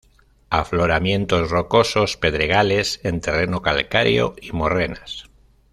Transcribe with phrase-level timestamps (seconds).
[0.49, 5.29] Afloramientos rocosos, pedregales, en terreno calcáreo y morrenas.